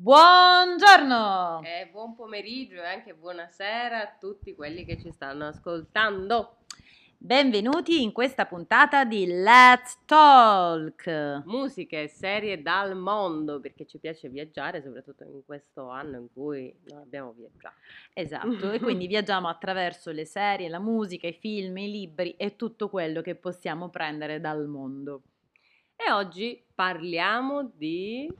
[0.00, 1.60] Buongiorno!
[1.64, 6.58] E buon pomeriggio e anche buonasera a tutti quelli che ci stanno ascoltando.
[7.16, 11.42] Benvenuti in questa puntata di Let's Talk.
[11.46, 16.72] Musiche e serie dal mondo, perché ci piace viaggiare, soprattutto in questo anno in cui
[16.90, 17.74] non abbiamo viaggiato.
[18.12, 22.88] Esatto, e quindi viaggiamo attraverso le serie, la musica, i film, i libri e tutto
[22.88, 25.22] quello che possiamo prendere dal mondo.
[26.00, 28.32] E oggi parliamo di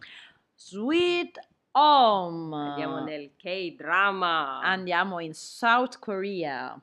[0.61, 1.39] Sweet
[1.73, 2.53] Home.
[2.53, 4.61] Andiamo nel K-drama.
[4.65, 6.83] Andiamo in South Korea.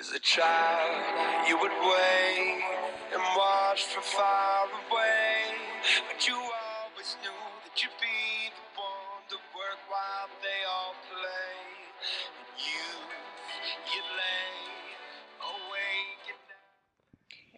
[0.00, 2.64] As a child, you would wait
[3.12, 5.60] and watch from far away.
[6.08, 6.40] But you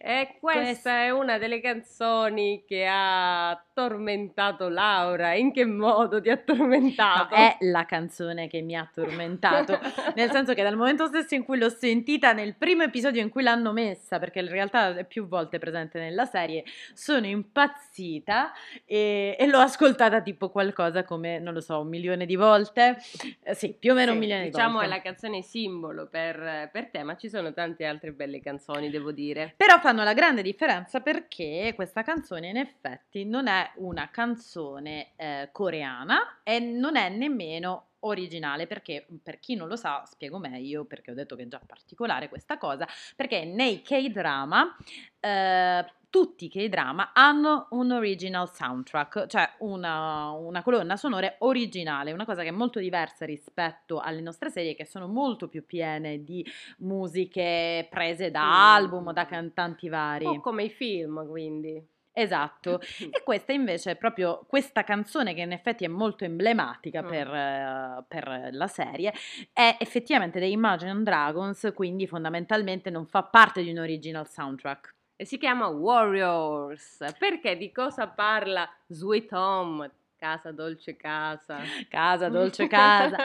[0.09, 5.33] E questa Quest- è una delle canzoni che ha tormentato Laura.
[5.33, 7.35] In che modo ti ha No, tormentato?
[7.35, 9.77] è la canzone che mi ha tormentato,
[10.15, 13.43] nel senso che dal momento stesso in cui l'ho sentita nel primo episodio in cui
[13.43, 18.53] l'hanno messa, perché in realtà è più volte presente nella serie, sono impazzita
[18.85, 22.97] e, e l'ho ascoltata tipo qualcosa come, non lo so, un milione di volte.
[23.43, 24.95] Eh, sì, più o meno un Sì, milione diciamo di è volte.
[24.95, 29.53] la canzone simbolo per, per te, ma ci sono tante altre belle canzoni, devo dire.
[29.57, 35.49] Però fanno la grande differenza perché questa canzone in effetti non è una canzone eh,
[35.51, 41.11] coreana e non è nemmeno originale perché per chi non lo sa spiego meglio perché
[41.11, 44.75] ho detto che è già particolare questa cosa perché nei K-drama
[45.19, 52.25] eh, tutti i K-drama hanno un original soundtrack cioè una, una colonna sonora originale una
[52.25, 56.45] cosa che è molto diversa rispetto alle nostre serie che sono molto più piene di
[56.79, 60.25] musiche prese da album o da cantanti vari.
[60.25, 61.83] Un po' come i film, quindi.
[62.11, 62.79] Esatto.
[63.11, 67.07] E questa invece è proprio questa canzone che in effetti è molto emblematica Mm.
[67.07, 69.13] per, eh, per la serie,
[69.53, 74.95] è effettivamente dei Imagine Dragons, quindi fondamentalmente non fa parte di un original soundtrack.
[75.19, 76.99] E si chiama Warriors.
[77.17, 79.89] Perché di cosa parla Sweet Home?
[80.15, 81.61] Casa dolce casa.
[81.89, 83.17] Casa, dolce casa.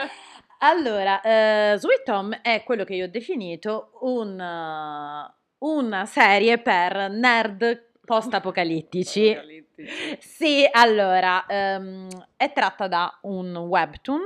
[0.57, 7.11] Allora, eh, Sweet Home è quello che io ho definito un, eh, una serie per
[7.11, 9.29] nerd post-apocalittici.
[9.29, 10.17] Apocalittici.
[10.19, 14.21] Sì, allora, ehm, è tratta da un webtoon,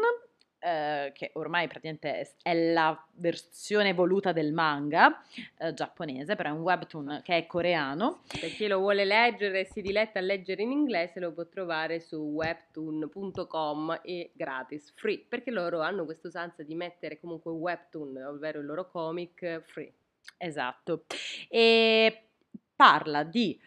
[0.67, 5.23] eh, che ormai praticamente è- la versione evoluta del manga
[5.57, 8.23] eh, giapponese, però è un webtoon che è coreano.
[8.39, 12.00] Per chi lo vuole leggere e si diletta a leggere in inglese lo può trovare
[12.01, 18.59] su webtoon.com e gratis, free, perché loro hanno questa usanza di mettere comunque webtoon, ovvero
[18.59, 19.94] il loro comic, free.
[20.38, 21.06] Esatto.
[21.47, 22.23] E
[22.75, 23.59] parla di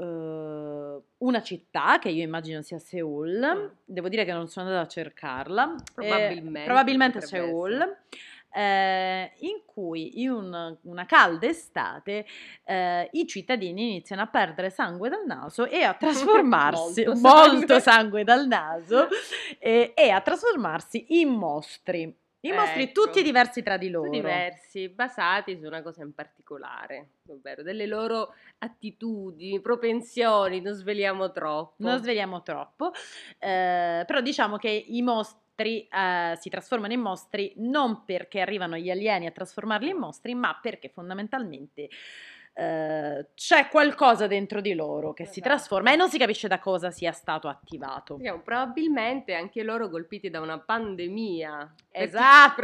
[0.00, 3.38] eh, una città che io immagino sia Seoul.
[3.56, 3.66] Mm.
[3.84, 5.74] Devo dire che non sono andata a cercarla.
[5.76, 7.96] Eh, Probabilmente probabilmente potrebbe Seoul.
[8.52, 12.26] eh, in cui in un- una calda estate
[12.64, 17.80] eh, i cittadini iniziano a perdere sangue dal naso e a trasformarsi Molto molto, sangue.
[17.80, 19.06] sangue dal naso
[19.58, 22.12] e, e a trasformarsi in mostri.
[22.42, 23.02] I mostri Ecco.
[23.02, 24.06] tutti diversi tra di loro.
[24.06, 31.32] Tutti diversi, basati su una cosa in particolare, ovvero delle loro attitudini, propensioni, non sveliamo
[31.32, 31.74] troppo.
[31.78, 32.92] Non sveliamo troppo,
[33.38, 38.90] eh, però diciamo che i mostri eh, si trasformano in mostri non perché arrivano gli
[38.90, 41.90] alieni a trasformarli in mostri, ma perché fondamentalmente
[42.52, 45.48] eh, c'è qualcosa dentro di loro che si Esatto.
[45.48, 48.16] trasforma e non si capisce da cosa sia stato attivato.
[48.16, 51.74] Diciamo, probabilmente anche loro colpiti da una pandemia.
[51.90, 52.62] Esatto,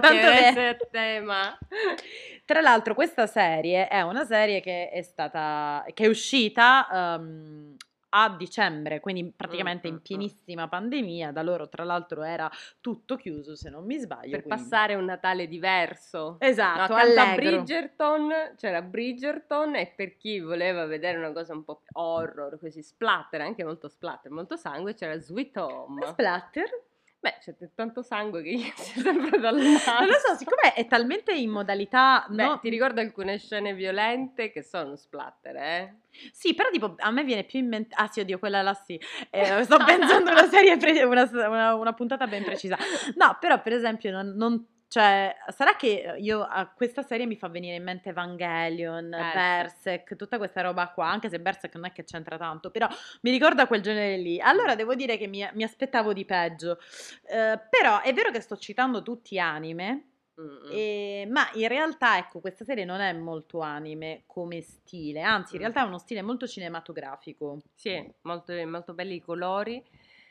[0.00, 1.58] tanto è il tema.
[2.44, 7.76] Tra l'altro questa serie è una serie che è stata che è uscita ehm,
[8.10, 10.02] a dicembre, quindi praticamente Mm, mm, in mm.
[10.04, 14.30] pienissima pandemia, da loro tra l'altro era tutto chiuso se non mi sbaglio.
[14.30, 16.36] per quindi- passare un Natale diverso.
[16.40, 17.34] No, Esatto, accanto a.
[17.34, 23.40] Bridgerton c'era Bridgerton e per chi voleva vedere una cosa un po' horror, così splatter,
[23.40, 26.06] anche molto splatter, molto sangue, c'era Sweet Home.
[26.06, 26.68] Splatter?
[27.20, 29.90] Beh, c'è tanto sangue che gli si sempre dal naso.
[29.92, 32.24] Non lo so, siccome è talmente in modalità...
[32.28, 35.94] Beh, no- ti ricordo alcune scene violente che sono splatter, eh?
[36.30, 37.94] Sì, però tipo a me viene più in mente...
[37.98, 39.00] Ah sì, oddio, quella là sì.
[39.30, 42.76] Eh, sto pensando a una serie, pre- una, una- una puntata ben precisa.
[43.16, 44.34] No, però per esempio non...
[44.36, 49.32] non- cioè, sarà che io a questa serie mi fa venire in mente Evangelion, Eh.
[49.34, 52.88] Berserk, tutta questa roba qua, anche se Berserk non è che c'entra tanto, però
[53.22, 54.40] mi ricorda quel genere lì.
[54.40, 56.78] Allora devo dire che mi, mi aspettavo di peggio.
[57.28, 60.04] Eh, però è vero che sto citando tutti anime.
[60.70, 65.58] E- ma in realtà, ecco, questa serie non è molto anime come stile, anzi, in
[65.58, 65.62] Mm.
[65.62, 67.58] realtà è uno stile molto cinematografico.
[67.74, 69.82] Sì, molto, molto belli i colori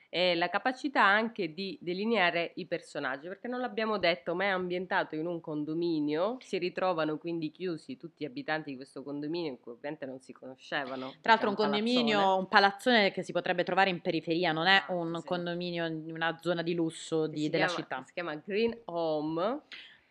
[0.09, 5.15] e la capacità anche di delineare i personaggi, perché non l'abbiamo detto, ma è ambientato
[5.15, 10.05] in un condominio, si ritrovano quindi chiusi tutti gli abitanti di questo condominio, che ovviamente
[10.05, 11.13] non si conoscevano.
[11.21, 14.83] Tra l'altro un è condominio, un palazzone che si potrebbe trovare in periferia, non è
[14.89, 15.27] un sì.
[15.27, 18.03] condominio in una zona di lusso di- della chiama- città.
[18.05, 19.61] Si chiama Green Home.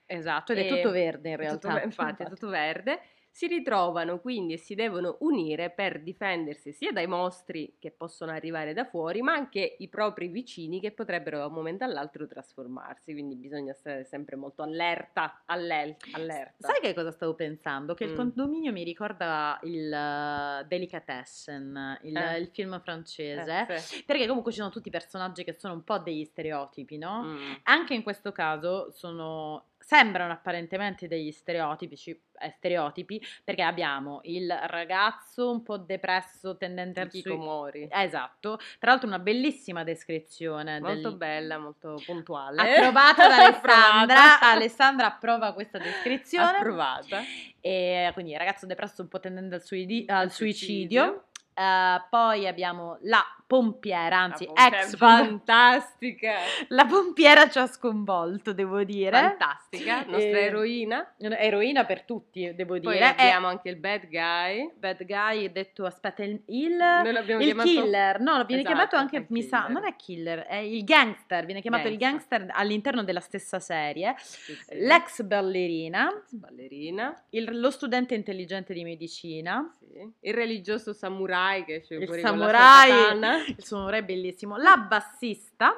[0.08, 1.74] Esatto, ed è tutto verde in tutto realtà.
[1.74, 3.00] ve- infatti, è tutto verde.
[3.36, 8.72] Si ritrovano quindi e si devono unire per difendersi sia dai mostri che possono arrivare
[8.72, 13.12] da fuori, ma anche i propri vicini che potrebbero da un momento all'altro trasformarsi.
[13.12, 15.42] Quindi bisogna stare sempre molto allerta.
[15.44, 16.66] allel- allerta.
[16.66, 17.92] Sai che cosa stavo pensando?
[17.92, 18.16] Che il Mm.
[18.16, 22.38] condominio mi ricorda il eh, Delicatessen, il, Eh.
[22.38, 24.02] il film francese, Eh, sì.
[24.04, 27.22] perché comunque ci sono tutti personaggi che sono un po' degli stereotipi, no?
[27.24, 27.52] Mm.
[27.64, 31.94] Anche in questo caso sono, sembrano apparentemente degli stereotipi,
[32.40, 37.86] eh, stereotipi, perché abbiamo il ragazzo un po' depresso, tendente al Di sui- Kikomori.
[37.88, 40.80] Esatto, tra l'altro una bellissima descrizione.
[40.80, 42.74] Molto del- bella, molto puntuale.
[42.74, 44.40] Approvata da Alessandra.
[44.40, 46.58] Alessandra approva questa descrizione.
[46.58, 47.20] Approvata.
[47.60, 51.02] E quindi il ragazzo depresso un po' tendente al, suidi- al suicidio.
[51.04, 51.24] suicidio.
[51.54, 56.32] Eh, poi abbiamo la pompiera, anzi pompiera ex fantastica.
[56.68, 59.10] La pompiera ci ha sconvolto, devo dire.
[59.16, 61.14] Fantastica, nostra Eh, eroina.
[61.18, 62.98] Eroina per tutti, devo Poi dire.
[63.14, 64.72] È abbiamo anche il bad guy.
[64.76, 68.20] bad guy, detto, aspetta, il, il, il chiamato killer.
[68.20, 69.72] No, viene Esatto, chiamato anche, mi sa, killer.
[69.72, 71.44] non è killer, è il gangster.
[71.44, 72.40] Viene chiamato il Gangster.
[72.40, 74.14] gangster all'interno della stessa serie.
[74.18, 74.74] Sì, sì.
[74.78, 77.14] L'ex ballerina, ballerina.
[77.30, 79.84] il- lo studente intelligente di medicina, Sì.
[80.20, 83.56] Il religioso samurai che esce il fuori con la sua samurai, katana.
[83.56, 85.72] il samurai bellissimo, la bassista,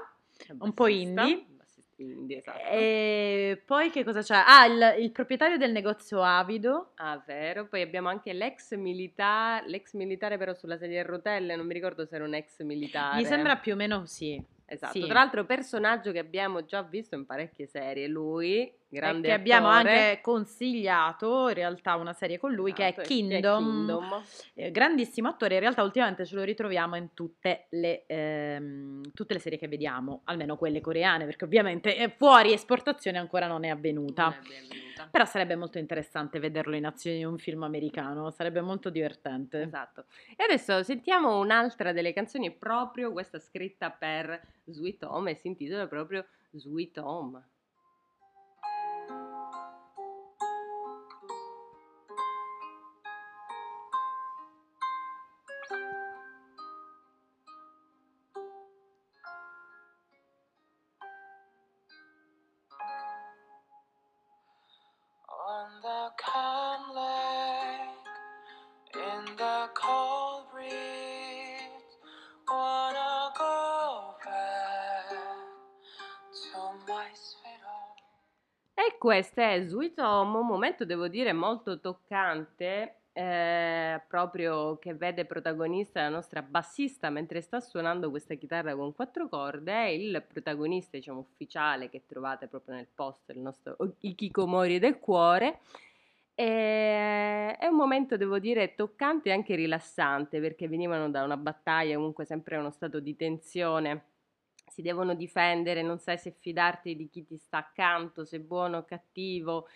[0.59, 1.23] un po' Bassista.
[1.23, 1.47] indie.
[1.57, 2.59] Bassista indie, esatto.
[2.71, 4.43] e poi che cosa c'è?
[4.47, 6.93] Ah, il, il proprietario del negozio Avido.
[6.97, 7.67] Ah, vero.
[7.67, 12.07] Poi abbiamo anche l'ex militare, l'ex militare però sulla sedia a rotelle, non mi ricordo
[12.07, 13.17] se era un ex militare.
[13.17, 14.43] Mi sembra più o meno sì.
[14.71, 15.07] Esatto, sì.
[15.07, 20.21] tra l'altro personaggio che abbiamo già visto in parecchie serie, lui, grande che abbiamo anche
[20.23, 24.23] consigliato in realtà una serie con lui che Esatto, è che è Kingdom, Kingdom.
[24.55, 29.41] Eh, grandissimo attore, in realtà ultimamente ce lo ritroviamo in tutte le, ehm, tutte le
[29.41, 34.25] serie che vediamo, almeno quelle coreane, perché ovviamente eh, fuori esportazione ancora non è avvenuta.
[34.25, 35.09] Non è benvenuta.
[35.11, 39.63] Però sarebbe molto interessante vederlo in azione in un film americano, sarebbe molto divertente.
[39.63, 40.07] Esatto.
[40.37, 45.87] E adesso sentiamo un'altra delle canzoni, proprio questa scritta per Sweet Home e si intitola
[45.87, 47.43] proprio Sweet Home.
[78.99, 86.03] Questo è Sweet Home, un momento devo dire molto toccante, eh, proprio che vede protagonista
[86.03, 91.89] la nostra bassista mentre sta suonando questa chitarra con quattro corde, il protagonista diciamo ufficiale
[91.89, 95.61] che trovate proprio nel post, il nostro Ikikomori del cuore.
[96.35, 101.97] E è un momento, devo dire, toccante e anche rilassante perché venivano da una battaglia,
[101.97, 104.08] comunque sempre uno stato di tensione
[104.79, 108.79] si devono difendere, non sai se fidarti di chi ti sta accanto, se è buono
[108.79, 109.67] o cattivo.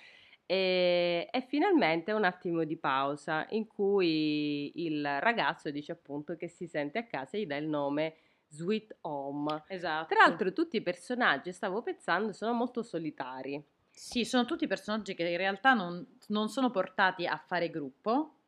[0.47, 6.69] E, e finalmente un attimo di pausa in cui il ragazzo dice appunto che si
[6.69, 8.15] sente a casa e gli dà il nome
[8.47, 9.65] Sweet Home.
[9.67, 10.15] Esatto.
[10.15, 13.61] Tra l'altro tutti i personaggi, stavo pensando, sono molto solitari.
[13.91, 18.42] Sì, sono tutti personaggi che in realtà non, non sono portati a fare gruppo,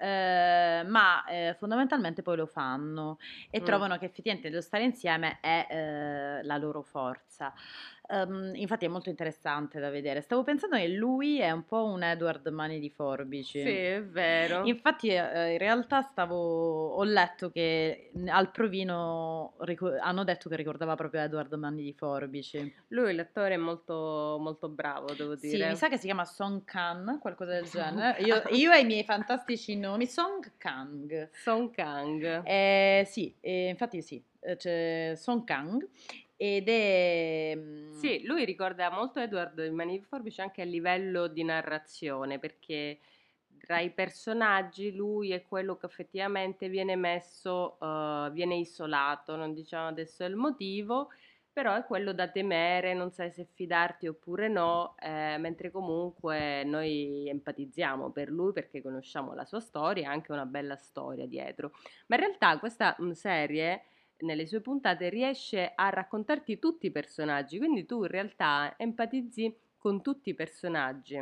[0.00, 3.18] eh, ma eh, fondamentalmente poi lo fanno
[3.50, 3.64] e Mm.
[3.64, 7.52] trovano che effettivamente lo stare insieme è eh, la loro forza.
[8.10, 10.20] Ehm, infatti è molto interessante da vedere.
[10.20, 13.62] Stavo pensando che lui è un po' un Edward Mani di Forbici.
[13.62, 14.64] Sì, è vero.
[14.64, 20.96] Infatti, eh, in realtà stavo, ho letto che al provino rico- hanno detto che ricordava
[20.96, 22.74] proprio Edward Mani di Forbici.
[22.88, 25.68] Lui, l'attore, è molto, molto bravo, devo Sì, dire.
[25.68, 28.20] mi sa che si chiama Song Kang, qualcosa del genere.
[28.22, 31.30] Io, io e i miei fantastici nomi, Song Kang.
[31.32, 32.42] Song Kang.
[32.44, 35.86] Eh, sì, eh, infatti sì, eh, c'è Song Kang
[36.42, 37.52] ed è...
[37.54, 42.38] mm, Sì, lui ricorda molto Edward in Mani di Forbice anche a livello di narrazione,
[42.38, 42.98] perché
[43.58, 49.88] tra i personaggi lui è quello che effettivamente viene messo, eh, viene isolato, non diciamo
[49.88, 51.10] adesso il motivo,
[51.52, 57.28] però è quello da temere, non sai se fidarti oppure no, eh, mentre comunque noi
[57.28, 61.72] empatizziamo per lui perché conosciamo la sua storia anche una bella storia dietro.
[62.06, 63.82] Ma in realtà questa mm, serie
[64.20, 70.02] nelle sue puntate riesce a raccontarti tutti i personaggi, quindi tu in realtà empatizzi con
[70.02, 71.16] tutti i personaggi.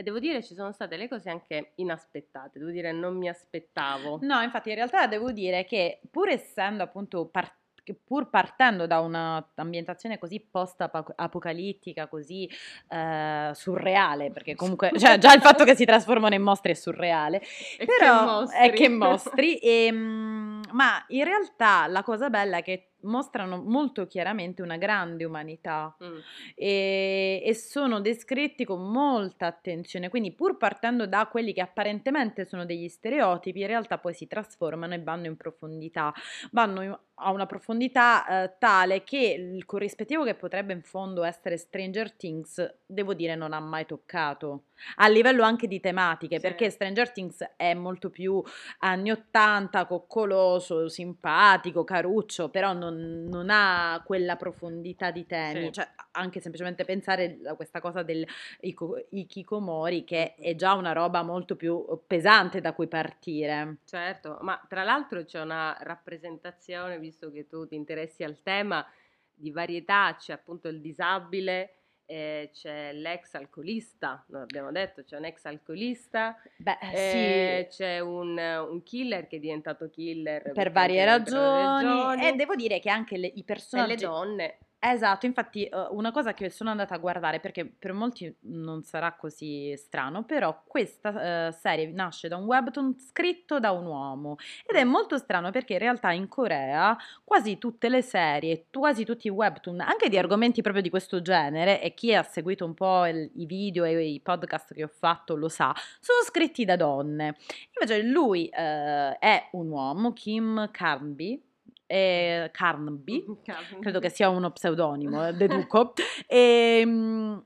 [0.00, 4.18] E devo dire ci sono state le cose anche inaspettate, devo dire non mi aspettavo.
[4.22, 7.56] No, infatti in realtà devo dire che pur essendo appunto partito
[7.94, 12.48] pur partendo da un'ambientazione così post-apocalittica, così
[12.88, 17.40] eh, surreale, perché comunque cioè, già il fatto che si trasformano in mostri è surreale,
[17.78, 18.58] E però che mostri.
[18.68, 24.06] è che mostri, e, mm, ma in realtà la cosa bella è che mostrano molto
[24.06, 26.18] chiaramente una grande umanità Mm.
[26.54, 32.64] e, e sono descritti con molta attenzione, quindi pur partendo da quelli che apparentemente sono
[32.64, 36.12] degli stereotipi, in realtà poi si trasformano e vanno in profondità,
[36.50, 41.56] vanno in- a una profondità eh, tale che il corrispettivo che potrebbe in fondo essere
[41.56, 44.64] Stranger Things, devo dire, non ha mai toccato.
[44.98, 46.40] A livello anche di tematiche, Sì.
[46.42, 48.40] perché Stranger Things è molto più
[48.78, 55.66] anni 80, coccoloso, simpatico, caruccio, però non, non ha quella profondità di temi.
[55.66, 55.72] Sì.
[55.72, 58.26] Cioè, anche semplicemente pensare a questa cosa del
[58.60, 60.44] iko- ikikomori, che Mhm.
[60.44, 63.78] è già una roba molto più pesante da cui partire.
[63.84, 68.84] Certo, ma tra l'altro c'è una rappresentazione, visto che tu ti interessi al tema,
[69.32, 71.77] di varietà, c'è appunto il disabile,
[72.10, 77.76] eh, c'è l'ex alcolista, non abbiamo detto, c'è un ex alcolista, Beh, eh, sì.
[77.76, 82.80] c'è un, un killer che è diventato killer Per varie ragioni, ragioni, e devo dire
[82.80, 84.58] che anche le- i e le personaggi donne.
[84.80, 89.12] Esatto, infatti eh, una cosa che sono andata a guardare, perché per molti non sarà
[89.16, 94.76] così strano, però questa eh, serie nasce da un webtoon scritto da un uomo ed
[94.76, 94.88] è Mm.
[94.88, 99.80] molto strano perché in realtà in Corea quasi tutte le serie, quasi tutti i webtoon,
[99.80, 103.46] anche di argomenti proprio di questo genere, e chi ha seguito un po' il- i
[103.46, 107.36] video e i podcast che ho fatto lo sa, sono scritti da donne.
[107.80, 111.42] Invece lui eh, è un uomo, Kim Carnby,
[111.88, 113.24] eh, Carnby,
[113.80, 115.94] credo che sia uno pseudonimo, eh, deduco,
[116.28, 117.38] e, mm,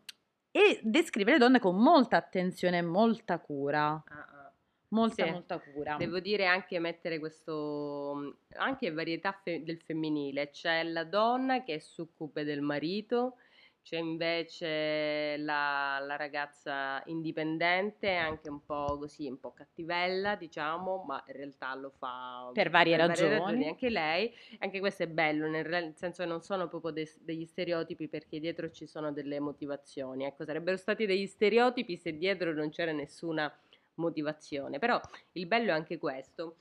[0.50, 4.52] e descrive le donne con molta attenzione e molta cura, Ah, ah.
[4.88, 5.30] molta Sì.
[5.30, 5.96] molta cura.
[5.96, 11.78] Devo dire anche mettere questo, anche varietà fe- del femminile, c'è la donna che è
[11.78, 13.37] succube del marito,
[13.83, 21.23] c'è invece la, la ragazza indipendente, anche un po' così, un po' cattivella, diciamo, ma
[21.27, 23.67] in realtà lo fa Per varie ragioni.
[23.67, 24.33] anche lei.
[24.59, 28.71] Anche questo è bello, nel senso che non sono proprio de- degli stereotipi perché dietro
[28.71, 30.25] ci sono delle motivazioni.
[30.25, 33.53] Ecco, sarebbero stati degli stereotipi se dietro non c'era nessuna
[33.95, 34.79] motivazione.
[34.79, 35.01] Però
[35.33, 36.57] il bello è anche questo.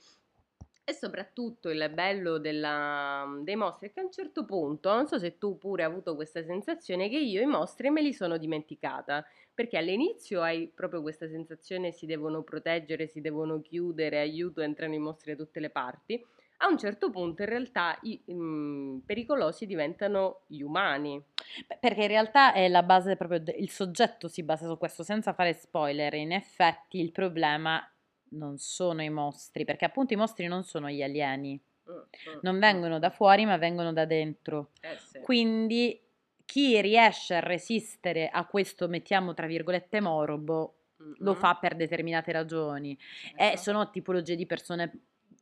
[0.84, 5.16] E soprattutto il bello della- dei mostri è che a un certo punto, non so
[5.16, 9.24] se tu pure hai avuto questa sensazione, che io i mostri me li sono dimenticata,
[9.54, 14.98] perché all'inizio hai proprio questa sensazione si devono proteggere, si devono chiudere, aiuto, entrano i
[14.98, 16.20] mostri da tutte le parti.
[16.64, 21.22] A un certo punto in realtà i mm, pericolosi diventano gli umani.
[21.78, 25.32] Perché in realtà è la base proprio, de- il soggetto si basa su questo, senza
[25.32, 27.84] fare spoiler, in effetti il problema
[28.32, 32.56] non sono i mostri, perché appunto i mostri non sono gli alieni, Mm, mm, non
[32.56, 32.60] mm.
[32.60, 34.70] vengono da fuori ma vengono da dentro.
[34.80, 35.20] Eh sì.
[35.20, 36.00] Quindi
[36.44, 40.76] chi riesce a resistere a questo, mettiamo tra virgolette, morbo,
[41.18, 42.96] lo Mm, fa per determinate ragioni.
[43.34, 43.56] E certo.
[43.56, 44.92] sono tipologie di persone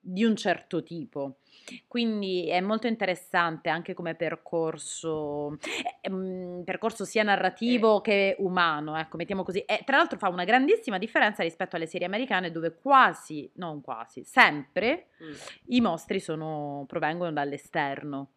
[0.01, 1.39] di un certo tipo.
[1.87, 5.57] Quindi è molto interessante anche come percorso,
[6.01, 9.61] eh, mm, percorso sia narrativo che umano, ecco, mettiamo così.
[9.61, 14.25] E tra l'altro fa una grandissima differenza rispetto alle serie americane dove quasi, non quasi,
[14.25, 15.33] sempre Mm,
[15.67, 18.33] i mostri sono, provengono dall'esterno.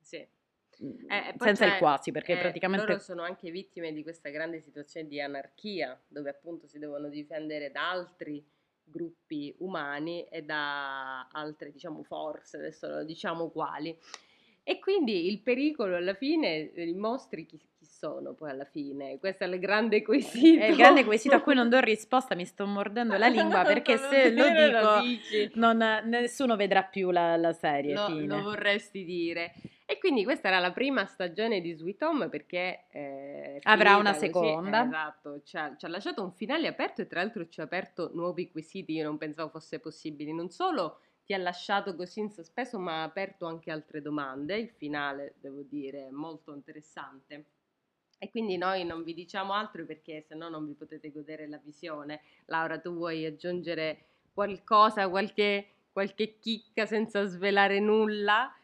[0.00, 0.24] sì.
[0.82, 2.86] Mm, Eh, senza il quasi, perché eh, praticamente...
[2.86, 7.70] loro sono anche vittime di questa grande situazione di anarchia, dove appunto si devono difendere
[7.70, 8.42] da altri
[8.90, 13.96] gruppi umani e da altre, diciamo, forze, adesso non diciamo quali.
[14.62, 19.18] E quindi il pericolo alla fine, i mostri chi, chi sono poi alla fine?
[19.18, 20.60] Questo è il grande quesito.
[20.60, 23.96] È il grande quesito a cui non do risposta, mi sto mordendo la lingua perché
[23.96, 25.50] se lo dico dici.
[25.54, 27.94] non- nessuno vedrà più la, la serie.
[27.94, 28.26] Lo, fine.
[28.26, 29.52] lo vorresti dire.
[29.90, 34.26] E quindi questa era la prima stagione di Sweet Home perché eh, Avrà una così,
[34.26, 34.84] seconda.
[34.84, 37.64] eh, esatto, ci ha, ci ha lasciato un finale aperto e tra l'altro ci ha
[37.64, 40.30] aperto nuovi quesiti, io non pensavo fosse possibile.
[40.32, 44.58] Non solo ti ha lasciato così in sospeso, ma ha aperto anche altre domande.
[44.58, 47.44] Il finale, devo dire, è molto interessante.
[48.16, 51.58] E quindi noi non vi diciamo altro perché se no non vi potete godere la
[51.58, 52.20] visione.
[52.44, 58.54] Laura, tu vuoi aggiungere qualcosa, qualche, qualche chicca senza svelare nulla?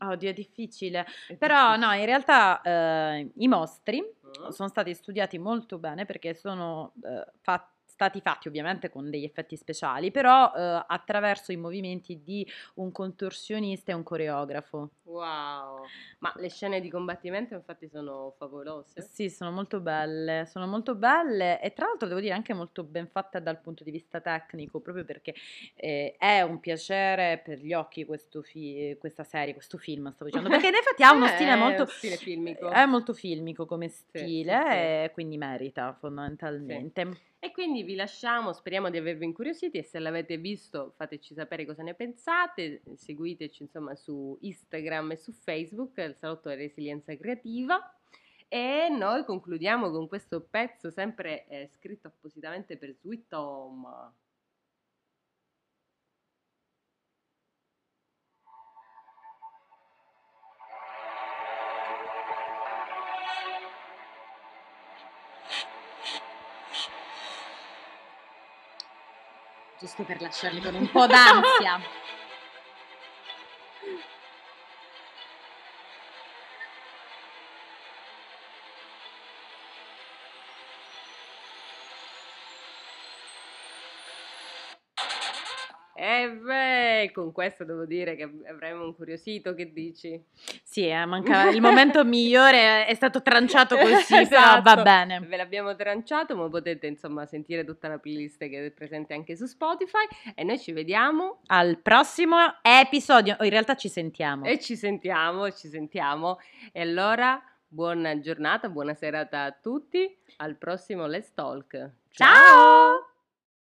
[0.00, 1.04] Oddio, è difficile.
[1.26, 1.86] È Però difficile.
[1.86, 4.50] no, in realtà eh, i mostri Mm.
[4.50, 7.66] sono stati studiati molto bene perché sono eh, fa-
[7.98, 13.90] stati fatti ovviamente con degli effetti speciali, però eh, attraverso i movimenti di un contorsionista
[13.90, 14.90] e un coreografo.
[15.02, 15.84] Wow,
[16.20, 19.02] ma le scene di combattimento infatti sono favolose.
[19.02, 23.08] Sì, sono molto belle, sono molto belle e tra l'altro devo dire anche molto ben
[23.08, 25.34] fatte dal punto di vista tecnico, proprio perché
[25.74, 30.48] eh, è un piacere per gli occhi questo fi- questa serie, questo film, stavo dicendo,
[30.50, 32.70] perché in effetti ha uno Eh, stile molto, stile filmico.
[32.70, 34.76] è molto filmico come sì, stile sì.
[34.76, 37.27] e quindi merita fondamentalmente.
[37.40, 41.84] E quindi vi lasciamo, speriamo di avervi incuriositi e se l'avete visto fateci sapere cosa
[41.84, 47.78] ne pensate, seguiteci insomma su Instagram e su Facebook, il salotto della resilienza creativa.
[48.48, 53.88] E noi concludiamo con questo pezzo sempre eh, scritto appositamente per Sweet Home.
[69.80, 71.78] Giusto per lasciarli con un po' d'ansia.
[86.00, 90.22] E beh, con questo devo dire che avremmo incuriosito, che dici?
[90.62, 94.82] Sì, eh, manca il momento migliore è stato tranciato così, però va Esatto.
[94.82, 95.18] bene.
[95.20, 99.46] Ve l'abbiamo tranciato, ma potete insomma sentire tutta la playlist che è presente anche su
[99.46, 104.44] Spotify e noi ci vediamo Al prossimo episodio, o in realtà ci sentiamo.
[104.44, 106.38] e ci sentiamo, ci sentiamo.
[106.70, 111.90] E allora buona giornata, buona serata a tutti, al prossimo Let's Talk.
[112.10, 113.07] Ciao!